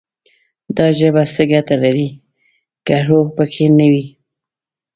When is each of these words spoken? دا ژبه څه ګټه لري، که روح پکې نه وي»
دا 0.77 0.87
ژبه 0.97 1.23
څه 1.33 1.43
ګټه 1.51 1.75
لري، 1.83 2.09
که 2.85 2.95
روح 3.07 3.25
پکې 3.37 3.65
نه 3.77 3.85
وي» 3.91 4.05